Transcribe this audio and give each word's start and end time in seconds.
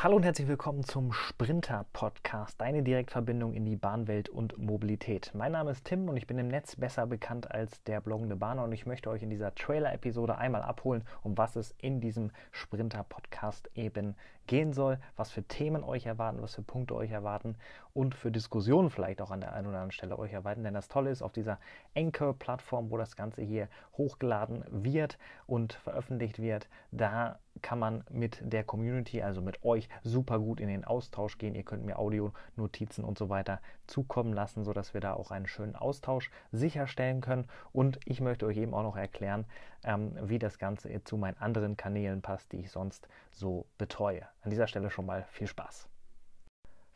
Hallo 0.00 0.14
und 0.14 0.22
herzlich 0.22 0.46
willkommen 0.46 0.84
zum 0.84 1.12
Sprinter 1.12 1.84
Podcast, 1.92 2.60
deine 2.60 2.84
Direktverbindung 2.84 3.52
in 3.52 3.64
die 3.64 3.74
Bahnwelt 3.74 4.28
und 4.28 4.56
Mobilität. 4.56 5.32
Mein 5.34 5.50
Name 5.50 5.72
ist 5.72 5.86
Tim 5.86 6.08
und 6.08 6.16
ich 6.16 6.28
bin 6.28 6.38
im 6.38 6.46
Netz 6.46 6.76
besser 6.76 7.04
bekannt 7.08 7.50
als 7.50 7.82
der 7.82 8.00
bloggende 8.00 8.36
Bahner 8.36 8.62
und 8.62 8.70
ich 8.70 8.86
möchte 8.86 9.10
euch 9.10 9.24
in 9.24 9.30
dieser 9.30 9.56
Trailer-Episode 9.56 10.38
einmal 10.38 10.62
abholen, 10.62 11.02
um 11.24 11.36
was 11.36 11.56
es 11.56 11.74
in 11.78 12.00
diesem 12.00 12.30
Sprinter 12.52 13.02
Podcast 13.02 13.68
eben 13.74 14.14
gehen 14.46 14.72
soll, 14.72 15.00
was 15.16 15.32
für 15.32 15.42
Themen 15.42 15.82
euch 15.82 16.06
erwarten, 16.06 16.42
was 16.42 16.54
für 16.54 16.62
Punkte 16.62 16.94
euch 16.94 17.10
erwarten 17.10 17.56
und 17.98 18.14
für 18.14 18.30
Diskussionen 18.30 18.90
vielleicht 18.90 19.20
auch 19.20 19.32
an 19.32 19.40
der 19.40 19.54
einen 19.54 19.66
oder 19.66 19.78
anderen 19.78 19.90
Stelle 19.90 20.20
euch 20.20 20.32
erwarten. 20.32 20.62
Denn 20.62 20.72
das 20.72 20.86
Tolle 20.86 21.10
ist, 21.10 21.20
auf 21.20 21.32
dieser 21.32 21.58
Anchor-Plattform, 21.96 22.92
wo 22.92 22.96
das 22.96 23.16
Ganze 23.16 23.42
hier 23.42 23.66
hochgeladen 23.94 24.64
wird 24.70 25.18
und 25.48 25.72
veröffentlicht 25.72 26.40
wird, 26.40 26.68
da 26.92 27.40
kann 27.60 27.80
man 27.80 28.04
mit 28.08 28.40
der 28.40 28.62
Community, 28.62 29.20
also 29.20 29.42
mit 29.42 29.64
euch, 29.64 29.88
super 30.04 30.38
gut 30.38 30.60
in 30.60 30.68
den 30.68 30.84
Austausch 30.84 31.38
gehen. 31.38 31.56
Ihr 31.56 31.64
könnt 31.64 31.84
mir 31.84 31.98
Audio-Notizen 31.98 33.02
und 33.02 33.18
so 33.18 33.30
weiter 33.30 33.60
zukommen 33.88 34.32
lassen, 34.32 34.62
sodass 34.62 34.94
wir 34.94 35.00
da 35.00 35.14
auch 35.14 35.32
einen 35.32 35.48
schönen 35.48 35.74
Austausch 35.74 36.30
sicherstellen 36.52 37.20
können. 37.20 37.48
Und 37.72 37.98
ich 38.04 38.20
möchte 38.20 38.46
euch 38.46 38.58
eben 38.58 38.74
auch 38.74 38.84
noch 38.84 38.96
erklären, 38.96 39.44
ähm, 39.82 40.16
wie 40.22 40.38
das 40.38 40.60
Ganze 40.60 41.02
zu 41.02 41.16
meinen 41.16 41.38
anderen 41.38 41.76
Kanälen 41.76 42.22
passt, 42.22 42.52
die 42.52 42.60
ich 42.60 42.70
sonst 42.70 43.08
so 43.32 43.66
betreue. 43.76 44.22
An 44.42 44.50
dieser 44.50 44.68
Stelle 44.68 44.88
schon 44.88 45.06
mal 45.06 45.24
viel 45.30 45.48
Spaß. 45.48 45.88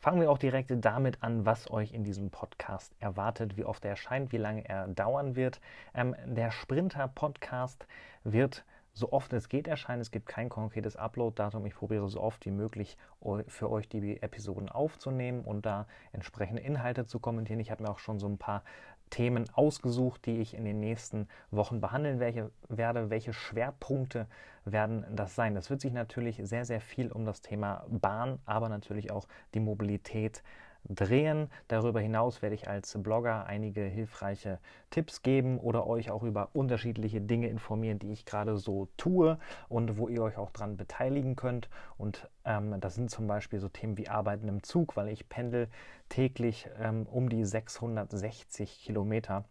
Fangen 0.03 0.21
wir 0.21 0.33
auch 0.33 0.39
direkt 0.39 0.73
damit 0.85 1.23
an, 1.23 1.47
was 1.47 1.71
euch 1.71 1.93
in 1.93 2.03
diesem 2.03 2.31
Podcast 2.31 2.93
erwartet, 2.99 3.57
wie 3.57 3.65
oft 3.65 3.85
er 3.85 3.93
erscheint, 3.93 4.33
wie 4.33 4.37
lange 4.37 4.69
er 4.69 4.89
dauern 4.89 5.37
wird. 5.37 5.61
Ähm, 5.95 6.17
der 6.27 6.51
Sprinter-Podcast 6.51 7.87
wird 8.25 8.65
so 8.93 9.13
oft 9.13 9.33
es 9.33 9.49
geht 9.49 9.69
erscheinen. 9.69 10.01
Es 10.01 10.11
gibt 10.11 10.27
kein 10.27 10.49
konkretes 10.49 10.97
Upload-Datum. 10.97 11.65
Ich 11.67 11.77
probiere 11.77 12.09
so 12.09 12.21
oft 12.21 12.45
wie 12.45 12.51
möglich 12.51 12.99
für 13.47 13.71
euch 13.71 13.89
die 13.89 14.21
Episoden 14.21 14.69
aufzunehmen 14.69 15.45
und 15.45 15.67
da 15.67 15.87
entsprechende 16.11 16.63
Inhalte 16.63 17.07
zu 17.07 17.21
kommentieren. 17.21 17.61
Ich 17.61 17.71
habe 17.71 17.85
mir 17.85 17.91
auch 17.91 18.01
schon 18.01 18.19
so 18.19 18.27
ein 18.27 18.39
paar 18.39 18.65
Themen 19.13 19.45
ausgesucht, 19.53 20.25
die 20.25 20.39
ich 20.39 20.55
in 20.55 20.65
den 20.65 20.81
nächsten 20.81 21.29
Wochen 21.51 21.81
behandeln 21.81 22.19
werde. 22.19 23.11
Welche 23.11 23.35
Schwerpunkte 23.35 24.27
werden 24.65 25.05
das 25.15 25.35
sein? 25.35 25.55
Das 25.55 25.69
wird 25.69 25.83
sich 25.83 25.93
natürlich 25.93 26.41
sehr, 26.43 26.65
sehr 26.65 26.81
viel 26.81 27.13
um 27.13 27.27
das 27.27 27.43
Thema 27.43 27.85
Bahn, 27.89 28.39
aber 28.47 28.71
natürlich 28.71 29.13
auch 29.13 29.29
die 29.55 29.61
Mobilität 29.61 30.43
drehen. 30.89 31.49
Darüber 31.69 32.01
hinaus 32.01 32.43
werde 32.43 32.55
ich 32.55 32.69
als 32.69 32.97
Blogger 33.03 33.47
einige 33.47 33.83
hilfreiche 33.83 34.59
Tipps 34.91 35.23
geben 35.23 35.59
oder 35.59 35.87
euch 35.87 36.11
auch 36.11 36.23
über 36.23 36.51
unterschiedliche 36.53 37.21
Dinge 37.21 37.49
informieren, 37.49 37.99
die 37.99 38.13
ich 38.13 38.25
gerade 38.25 38.57
so 38.57 38.89
tue 38.97 39.39
und 39.69 39.99
wo 39.99 40.09
ihr 40.09 40.23
euch 40.23 40.37
auch 40.37 40.51
dran 40.51 40.77
beteiligen 40.77 41.37
könnt. 41.37 41.69
Und 41.99 42.29
ähm, 42.45 42.81
das 42.81 42.95
sind 42.95 43.11
zum 43.11 43.27
Beispiel 43.27 43.61
so 43.61 43.69
Themen 43.69 43.97
wie 43.99 44.09
Arbeiten 44.09 44.49
im 44.49 44.63
Zug, 44.63 44.97
weil 44.97 45.09
ich 45.09 45.29
pendel 45.29 45.69
täglich 46.09 46.69
ähm, 46.79 47.07
um 47.11 47.29
die 47.29 47.45
660 47.45 48.81
Kilometer 48.81 49.45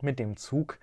mit 0.00 0.18
dem 0.18 0.36
Zug 0.36 0.78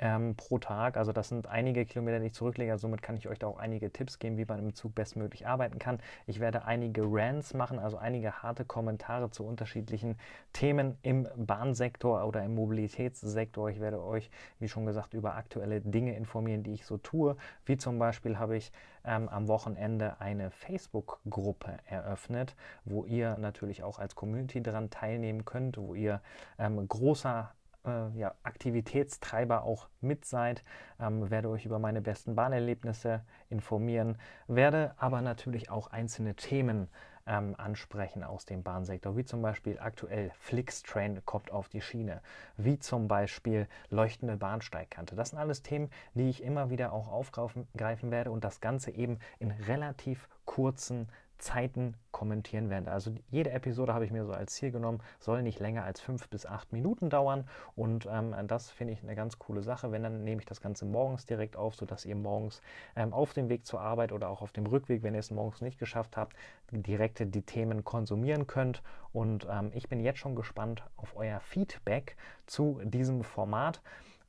ähm, 0.00 0.34
pro 0.34 0.58
Tag. 0.58 0.96
Also 0.96 1.12
das 1.12 1.28
sind 1.28 1.46
einige 1.46 1.84
Kilometer, 1.84 2.18
die 2.18 2.26
ich 2.26 2.34
zurücklege. 2.34 2.72
Also 2.72 2.82
somit 2.82 3.02
kann 3.02 3.16
ich 3.16 3.28
euch 3.28 3.38
da 3.38 3.46
auch 3.46 3.58
einige 3.58 3.92
Tipps 3.92 4.18
geben, 4.18 4.38
wie 4.38 4.46
man 4.46 4.58
im 4.58 4.74
Zug 4.74 4.94
bestmöglich 4.94 5.46
arbeiten 5.46 5.78
kann. 5.78 5.98
Ich 6.26 6.40
werde 6.40 6.64
einige 6.64 7.02
Rants 7.04 7.54
machen, 7.54 7.78
also 7.78 7.98
einige 7.98 8.42
harte 8.42 8.64
Kommentare 8.64 9.30
zu 9.30 9.44
unterschiedlichen 9.44 10.16
Themen 10.52 10.96
im 11.02 11.28
Bahnsektor 11.36 12.26
oder 12.26 12.42
im 12.42 12.54
Mobilitätssektor. 12.54 13.68
Ich 13.68 13.80
werde 13.80 14.02
euch, 14.02 14.30
wie 14.58 14.68
schon 14.68 14.86
gesagt, 14.86 15.12
über 15.12 15.34
aktuelle 15.34 15.82
Dinge 15.82 16.16
informieren, 16.16 16.62
die 16.62 16.72
ich 16.72 16.86
so 16.86 16.96
tue. 16.96 17.36
Wie 17.66 17.76
zum 17.76 17.98
Beispiel 17.98 18.38
habe 18.38 18.56
ich 18.56 18.72
ähm, 19.04 19.28
am 19.28 19.48
Wochenende 19.48 20.20
eine 20.20 20.50
Facebook-Gruppe 20.50 21.76
eröffnet, 21.86 22.56
wo 22.84 23.04
ihr 23.04 23.36
natürlich 23.38 23.82
auch 23.82 23.98
als 23.98 24.14
Community 24.14 24.62
daran 24.62 24.88
teilnehmen 24.88 25.44
könnt, 25.44 25.76
wo 25.76 25.94
ihr 25.94 26.22
ähm, 26.58 26.86
großer 26.88 27.52
äh, 27.86 28.10
ja, 28.18 28.34
Aktivitätstreiber 28.42 29.62
auch 29.62 29.88
mit 30.00 30.24
seid, 30.24 30.62
ähm, 31.00 31.30
werde 31.30 31.48
euch 31.48 31.66
über 31.66 31.78
meine 31.78 32.00
besten 32.00 32.34
Bahnerlebnisse 32.34 33.22
informieren, 33.48 34.18
werde 34.46 34.94
aber 34.98 35.20
natürlich 35.22 35.70
auch 35.70 35.88
einzelne 35.88 36.34
Themen 36.34 36.88
ähm, 37.26 37.54
ansprechen 37.58 38.24
aus 38.24 38.44
dem 38.44 38.62
Bahnsektor, 38.62 39.16
wie 39.16 39.24
zum 39.24 39.42
Beispiel 39.42 39.78
aktuell 39.78 40.30
Flixtrain 40.40 41.24
kommt 41.24 41.50
auf 41.50 41.68
die 41.68 41.80
Schiene, 41.80 42.22
wie 42.56 42.78
zum 42.78 43.08
Beispiel 43.08 43.68
leuchtende 43.88 44.36
Bahnsteigkante. 44.36 45.14
Das 45.14 45.30
sind 45.30 45.38
alles 45.38 45.62
Themen, 45.62 45.90
die 46.14 46.28
ich 46.28 46.42
immer 46.42 46.70
wieder 46.70 46.92
auch 46.92 47.08
aufgreifen 47.08 48.10
werde 48.10 48.30
und 48.30 48.44
das 48.44 48.60
Ganze 48.60 48.90
eben 48.90 49.18
in 49.38 49.50
relativ 49.50 50.28
kurzen 50.44 51.08
Zeiten 51.40 51.94
kommentieren 52.12 52.70
werde. 52.70 52.90
Also 52.90 53.12
jede 53.30 53.50
Episode 53.50 53.94
habe 53.94 54.04
ich 54.04 54.10
mir 54.10 54.24
so 54.24 54.32
als 54.32 54.54
Ziel 54.54 54.70
genommen, 54.70 55.00
soll 55.18 55.42
nicht 55.42 55.58
länger 55.58 55.84
als 55.84 56.00
fünf 56.00 56.28
bis 56.28 56.46
acht 56.46 56.72
Minuten 56.72 57.10
dauern 57.10 57.48
und 57.76 58.06
ähm, 58.10 58.34
das 58.46 58.70
finde 58.70 58.92
ich 58.92 59.02
eine 59.02 59.14
ganz 59.14 59.38
coole 59.38 59.62
Sache. 59.62 59.90
Wenn 59.90 60.02
dann 60.02 60.24
nehme 60.24 60.40
ich 60.40 60.46
das 60.46 60.60
Ganze 60.60 60.84
morgens 60.84 61.26
direkt 61.26 61.56
auf, 61.56 61.74
sodass 61.74 62.04
ihr 62.04 62.16
morgens 62.16 62.60
ähm, 62.96 63.12
auf 63.12 63.32
dem 63.32 63.48
Weg 63.48 63.66
zur 63.66 63.80
Arbeit 63.80 64.12
oder 64.12 64.28
auch 64.28 64.42
auf 64.42 64.52
dem 64.52 64.66
Rückweg, 64.66 65.02
wenn 65.02 65.14
ihr 65.14 65.20
es 65.20 65.30
morgens 65.30 65.60
nicht 65.60 65.78
geschafft 65.78 66.16
habt, 66.16 66.36
direkt 66.70 67.20
die 67.34 67.42
Themen 67.42 67.84
konsumieren 67.84 68.46
könnt. 68.46 68.82
Und 69.12 69.46
ähm, 69.50 69.70
ich 69.74 69.88
bin 69.88 70.00
jetzt 70.00 70.18
schon 70.18 70.36
gespannt 70.36 70.84
auf 70.96 71.16
euer 71.16 71.40
Feedback 71.40 72.16
zu 72.46 72.80
diesem 72.84 73.24
Format. 73.24 73.80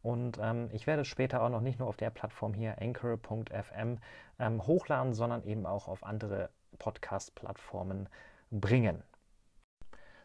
Und 0.03 0.39
ähm, 0.41 0.69
ich 0.72 0.88
werde 0.88 1.03
es 1.03 1.07
später 1.07 1.44
auch 1.44 1.50
noch 1.50 1.62
nicht 1.62 1.79
nur 1.79 1.88
auf 1.88 1.97
der 1.97 2.09
Plattform 2.09 2.53
hier, 2.53 2.81
anchor.fm, 2.81 4.00
ähm, 4.39 4.67
hochladen, 4.67 5.13
sondern 5.13 5.44
eben 5.44 5.66
auch 5.66 5.88
auf 5.88 6.03
andere 6.03 6.50
Podcast-Plattformen 6.79 8.09
bringen. 8.50 9.03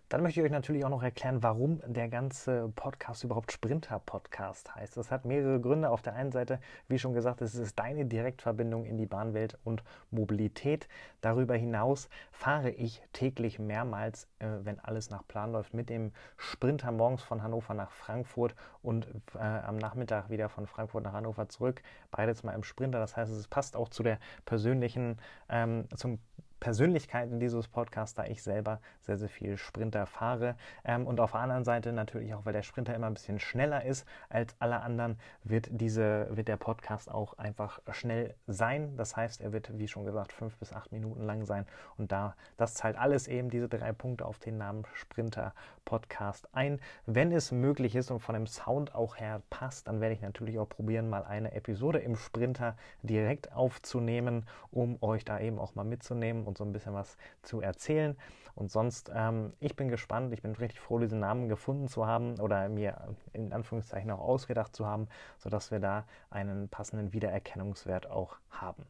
Dann 0.08 0.22
möchte 0.22 0.38
ich 0.38 0.46
euch 0.46 0.52
natürlich 0.52 0.84
auch 0.84 0.90
noch 0.90 1.02
erklären, 1.02 1.42
warum 1.42 1.80
der 1.84 2.08
ganze 2.08 2.70
Podcast 2.76 3.24
überhaupt 3.24 3.50
Sprinter-Podcast 3.50 4.72
heißt. 4.76 4.96
Das 4.96 5.10
hat 5.10 5.24
mehrere 5.24 5.60
Gründe. 5.60 5.90
Auf 5.90 6.00
der 6.00 6.14
einen 6.14 6.30
Seite, 6.30 6.60
wie 6.86 7.00
schon 7.00 7.12
gesagt, 7.12 7.42
es 7.42 7.56
ist 7.56 7.76
deine 7.76 8.06
Direktverbindung 8.06 8.84
in 8.84 8.98
die 8.98 9.06
Bahnwelt 9.06 9.58
und 9.64 9.82
Mobilität. 10.12 10.86
Darüber 11.22 11.56
hinaus 11.56 12.08
fahre 12.30 12.70
ich 12.70 13.02
täglich 13.12 13.58
mehrmals, 13.58 14.28
äh, 14.38 14.46
wenn 14.62 14.78
alles 14.78 15.10
nach 15.10 15.26
Plan 15.26 15.50
läuft, 15.50 15.74
mit 15.74 15.90
dem 15.90 16.12
Sprinter 16.36 16.92
morgens 16.92 17.22
von 17.22 17.42
Hannover 17.42 17.74
nach 17.74 17.90
Frankfurt 17.90 18.54
und 18.82 19.08
äh, 19.34 19.38
am 19.38 19.76
Nachmittag 19.76 20.30
wieder 20.30 20.48
von 20.48 20.68
Frankfurt 20.68 21.02
nach 21.02 21.14
Hannover 21.14 21.48
zurück. 21.48 21.82
Beides 22.12 22.44
mal 22.44 22.52
im 22.52 22.62
Sprinter. 22.62 23.00
Das 23.00 23.16
heißt, 23.16 23.32
es 23.32 23.48
passt 23.48 23.74
auch 23.74 23.88
zu 23.88 24.04
der 24.04 24.20
persönlichen, 24.44 25.18
ähm, 25.48 25.88
zum 25.96 26.20
Persönlichkeiten 26.60 27.38
dieses 27.40 27.68
Podcasts, 27.68 28.14
da 28.14 28.24
ich 28.24 28.42
selber 28.42 28.80
sehr, 29.00 29.18
sehr 29.18 29.28
viel 29.28 29.56
Sprinter 29.56 30.06
fahre. 30.06 30.56
Ähm, 30.84 31.06
und 31.06 31.20
auf 31.20 31.32
der 31.32 31.40
anderen 31.40 31.64
Seite 31.64 31.92
natürlich 31.92 32.34
auch, 32.34 32.44
weil 32.44 32.52
der 32.52 32.62
Sprinter 32.62 32.94
immer 32.94 33.06
ein 33.06 33.14
bisschen 33.14 33.38
schneller 33.38 33.84
ist 33.84 34.06
als 34.28 34.54
alle 34.58 34.80
anderen, 34.80 35.18
wird, 35.44 35.68
diese, 35.70 36.28
wird 36.30 36.48
der 36.48 36.56
Podcast 36.56 37.10
auch 37.10 37.38
einfach 37.38 37.80
schnell 37.92 38.34
sein. 38.46 38.96
Das 38.96 39.16
heißt, 39.16 39.40
er 39.40 39.52
wird, 39.52 39.78
wie 39.78 39.88
schon 39.88 40.04
gesagt, 40.04 40.32
fünf 40.32 40.56
bis 40.56 40.72
acht 40.72 40.92
Minuten 40.92 41.24
lang 41.24 41.44
sein. 41.44 41.66
Und 41.98 42.12
da, 42.12 42.34
das 42.56 42.74
zahlt 42.74 42.96
alles 42.96 43.28
eben 43.28 43.50
diese 43.50 43.68
drei 43.68 43.92
Punkte 43.92 44.24
auf 44.24 44.38
den 44.38 44.58
Namen 44.58 44.84
Sprinter 44.94 45.52
Podcast 45.84 46.48
ein. 46.52 46.80
Wenn 47.06 47.32
es 47.32 47.52
möglich 47.52 47.94
ist 47.94 48.10
und 48.10 48.20
von 48.20 48.34
dem 48.34 48.46
Sound 48.46 48.94
auch 48.94 49.16
her 49.16 49.42
passt, 49.50 49.88
dann 49.88 50.00
werde 50.00 50.14
ich 50.14 50.20
natürlich 50.20 50.58
auch 50.58 50.68
probieren, 50.68 51.08
mal 51.08 51.24
eine 51.24 51.52
Episode 51.52 51.98
im 51.98 52.16
Sprinter 52.16 52.76
direkt 53.02 53.52
aufzunehmen, 53.52 54.46
um 54.70 54.98
euch 55.00 55.24
da 55.24 55.38
eben 55.38 55.58
auch 55.58 55.74
mal 55.74 55.84
mitzunehmen 55.84 56.45
und 56.46 56.58
so 56.58 56.64
ein 56.64 56.72
bisschen 56.72 56.94
was 56.94 57.16
zu 57.42 57.60
erzählen. 57.60 58.16
Und 58.54 58.70
sonst, 58.70 59.10
ähm, 59.14 59.52
ich 59.60 59.76
bin 59.76 59.88
gespannt, 59.88 60.32
ich 60.32 60.42
bin 60.42 60.52
richtig 60.52 60.80
froh, 60.80 60.98
diesen 60.98 61.20
Namen 61.20 61.48
gefunden 61.48 61.88
zu 61.88 62.06
haben 62.06 62.40
oder 62.40 62.68
mir 62.68 63.14
in 63.32 63.52
Anführungszeichen 63.52 64.10
auch 64.10 64.20
ausgedacht 64.20 64.74
zu 64.74 64.86
haben, 64.86 65.08
sodass 65.38 65.70
wir 65.70 65.80
da 65.80 66.06
einen 66.30 66.68
passenden 66.68 67.12
Wiedererkennungswert 67.12 68.10
auch 68.10 68.36
haben. 68.50 68.86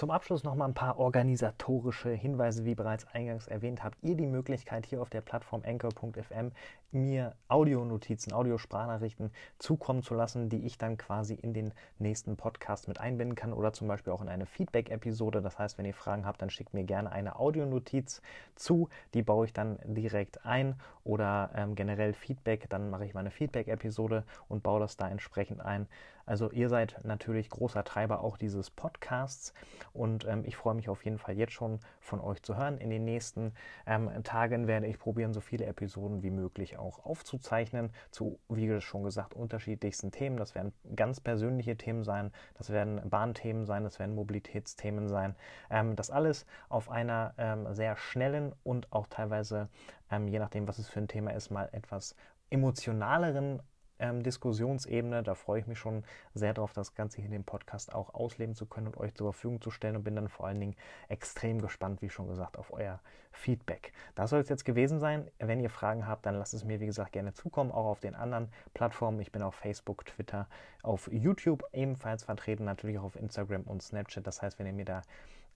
Zum 0.00 0.10
Abschluss 0.10 0.44
noch 0.44 0.54
mal 0.54 0.64
ein 0.64 0.72
paar 0.72 0.98
organisatorische 0.98 2.08
Hinweise. 2.08 2.64
Wie 2.64 2.74
bereits 2.74 3.06
eingangs 3.08 3.48
erwähnt, 3.48 3.84
habt 3.84 3.98
ihr 4.00 4.14
die 4.14 4.24
Möglichkeit, 4.24 4.86
hier 4.86 5.02
auf 5.02 5.10
der 5.10 5.20
Plattform 5.20 5.62
anchor.fm 5.62 6.52
mir 6.90 7.34
Audionotizen, 7.48 8.32
Audiosprachnachrichten 8.32 9.30
zukommen 9.58 10.02
zu 10.02 10.14
lassen, 10.14 10.48
die 10.48 10.64
ich 10.64 10.78
dann 10.78 10.96
quasi 10.96 11.34
in 11.34 11.52
den 11.52 11.74
nächsten 11.98 12.38
Podcast 12.38 12.88
mit 12.88 12.98
einbinden 12.98 13.36
kann 13.36 13.52
oder 13.52 13.74
zum 13.74 13.88
Beispiel 13.88 14.14
auch 14.14 14.22
in 14.22 14.30
eine 14.30 14.46
Feedback-Episode. 14.46 15.42
Das 15.42 15.58
heißt, 15.58 15.76
wenn 15.76 15.84
ihr 15.84 15.92
Fragen 15.92 16.24
habt, 16.24 16.40
dann 16.40 16.48
schickt 16.48 16.72
mir 16.72 16.84
gerne 16.84 17.12
eine 17.12 17.38
Audionotiz 17.38 18.22
zu. 18.56 18.88
Die 19.12 19.22
baue 19.22 19.44
ich 19.44 19.52
dann 19.52 19.78
direkt 19.84 20.46
ein 20.46 20.76
oder 21.04 21.50
ähm, 21.54 21.74
generell 21.74 22.14
Feedback. 22.14 22.70
Dann 22.70 22.88
mache 22.88 23.04
ich 23.04 23.12
meine 23.12 23.30
Feedback-Episode 23.30 24.24
und 24.48 24.62
baue 24.62 24.80
das 24.80 24.96
da 24.96 25.10
entsprechend 25.10 25.60
ein. 25.60 25.86
Also 26.26 26.50
ihr 26.52 26.68
seid 26.68 27.04
natürlich 27.04 27.50
großer 27.50 27.82
Treiber 27.82 28.22
auch 28.22 28.36
dieses 28.36 28.70
Podcasts 28.70 29.52
und 29.92 30.26
ähm, 30.26 30.44
ich 30.44 30.56
freue 30.56 30.74
mich 30.74 30.88
auf 30.88 31.04
jeden 31.04 31.18
Fall 31.18 31.36
jetzt 31.36 31.52
schon 31.52 31.80
von 32.00 32.20
euch 32.20 32.42
zu 32.42 32.56
hören. 32.56 32.78
In 32.78 32.90
den 32.90 33.04
nächsten 33.04 33.52
ähm, 33.86 34.10
Tagen 34.22 34.66
werde 34.66 34.86
ich 34.86 34.98
probieren, 34.98 35.32
so 35.32 35.40
viele 35.40 35.66
Episoden 35.66 36.22
wie 36.22 36.30
möglich 36.30 36.78
auch 36.78 37.04
aufzuzeichnen 37.04 37.90
zu, 38.10 38.38
wie 38.48 38.80
schon 38.80 39.02
gesagt, 39.02 39.34
unterschiedlichsten 39.34 40.10
Themen. 40.10 40.36
Das 40.36 40.54
werden 40.54 40.72
ganz 40.94 41.20
persönliche 41.20 41.76
Themen 41.76 42.04
sein, 42.04 42.32
das 42.54 42.70
werden 42.70 43.00
Bahnthemen 43.08 43.66
sein, 43.66 43.84
das 43.84 43.98
werden 43.98 44.14
Mobilitätsthemen 44.14 45.08
sein. 45.08 45.34
Ähm, 45.70 45.96
das 45.96 46.10
alles 46.10 46.46
auf 46.68 46.90
einer 46.90 47.34
ähm, 47.38 47.72
sehr 47.74 47.96
schnellen 47.96 48.54
und 48.62 48.92
auch 48.92 49.06
teilweise, 49.08 49.68
ähm, 50.10 50.28
je 50.28 50.38
nachdem, 50.38 50.68
was 50.68 50.78
es 50.78 50.88
für 50.88 51.00
ein 51.00 51.08
Thema 51.08 51.32
ist, 51.32 51.50
mal 51.50 51.68
etwas 51.72 52.14
emotionaleren 52.50 53.62
ähm, 54.00 54.22
Diskussionsebene. 54.22 55.22
Da 55.22 55.34
freue 55.34 55.60
ich 55.60 55.66
mich 55.66 55.78
schon 55.78 56.04
sehr 56.34 56.54
darauf, 56.54 56.72
das 56.72 56.94
Ganze 56.94 57.18
hier 57.18 57.26
in 57.26 57.32
dem 57.32 57.44
Podcast 57.44 57.94
auch 57.94 58.14
ausleben 58.14 58.54
zu 58.54 58.66
können 58.66 58.88
und 58.88 58.96
euch 58.96 59.14
zur 59.14 59.32
Verfügung 59.32 59.60
zu 59.60 59.70
stellen 59.70 59.96
und 59.96 60.04
bin 60.04 60.16
dann 60.16 60.28
vor 60.28 60.46
allen 60.46 60.60
Dingen 60.60 60.76
extrem 61.08 61.60
gespannt, 61.60 62.02
wie 62.02 62.10
schon 62.10 62.28
gesagt, 62.28 62.58
auf 62.58 62.72
euer 62.72 63.00
Feedback. 63.32 63.92
Das 64.14 64.30
soll 64.30 64.40
es 64.40 64.48
jetzt 64.48 64.64
gewesen 64.64 64.98
sein. 64.98 65.30
Wenn 65.38 65.60
ihr 65.60 65.70
Fragen 65.70 66.06
habt, 66.06 66.26
dann 66.26 66.36
lasst 66.36 66.54
es 66.54 66.64
mir, 66.64 66.80
wie 66.80 66.86
gesagt, 66.86 67.12
gerne 67.12 67.32
zukommen, 67.32 67.70
auch 67.70 67.86
auf 67.86 68.00
den 68.00 68.14
anderen 68.14 68.48
Plattformen. 68.74 69.20
Ich 69.20 69.32
bin 69.32 69.42
auf 69.42 69.54
Facebook, 69.54 70.04
Twitter, 70.04 70.48
auf 70.82 71.08
YouTube 71.12 71.64
ebenfalls 71.72 72.24
vertreten, 72.24 72.64
natürlich 72.64 72.98
auch 72.98 73.04
auf 73.04 73.16
Instagram 73.16 73.62
und 73.62 73.82
Snapchat. 73.82 74.26
Das 74.26 74.42
heißt, 74.42 74.58
wenn 74.58 74.66
ihr 74.66 74.72
mir 74.72 74.84
da 74.84 75.02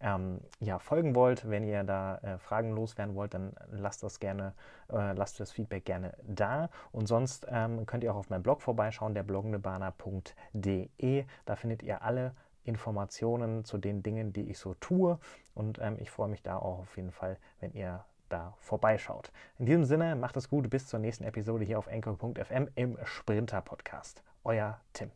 ähm, 0.00 0.40
ja, 0.60 0.78
folgen 0.78 1.14
wollt, 1.14 1.48
wenn 1.48 1.64
ihr 1.64 1.84
da 1.84 2.18
äh, 2.18 2.38
Fragen 2.38 2.72
loswerden 2.72 3.14
wollt, 3.14 3.34
dann 3.34 3.52
lasst 3.70 4.02
das 4.02 4.20
gerne, 4.20 4.54
äh, 4.90 5.12
lasst 5.12 5.40
das 5.40 5.52
Feedback 5.52 5.84
gerne 5.84 6.14
da. 6.22 6.70
Und 6.92 7.06
sonst 7.06 7.46
ähm, 7.50 7.86
könnt 7.86 8.04
ihr 8.04 8.12
auch 8.12 8.18
auf 8.18 8.30
meinem 8.30 8.42
Blog 8.42 8.62
vorbeischauen, 8.62 9.14
der 9.14 9.22
bloggendebana.de. 9.22 11.24
Da 11.44 11.56
findet 11.56 11.82
ihr 11.82 12.02
alle 12.02 12.32
Informationen 12.64 13.64
zu 13.64 13.78
den 13.78 14.02
Dingen, 14.02 14.32
die 14.32 14.50
ich 14.50 14.58
so 14.58 14.74
tue. 14.74 15.18
Und 15.54 15.78
ähm, 15.80 15.96
ich 16.00 16.10
freue 16.10 16.28
mich 16.28 16.42
da 16.42 16.56
auch 16.56 16.80
auf 16.80 16.96
jeden 16.96 17.12
Fall, 17.12 17.38
wenn 17.60 17.72
ihr 17.72 18.04
da 18.28 18.54
vorbeischaut. 18.58 19.30
In 19.58 19.66
diesem 19.66 19.84
Sinne, 19.84 20.16
macht 20.16 20.36
es 20.36 20.48
gut, 20.48 20.70
bis 20.70 20.86
zur 20.86 20.98
nächsten 20.98 21.24
Episode 21.24 21.64
hier 21.64 21.78
auf 21.78 21.86
enkel.fm 21.86 22.68
im 22.74 22.98
Sprinter 23.04 23.60
Podcast. 23.60 24.22
Euer 24.44 24.80
Tim. 24.92 25.10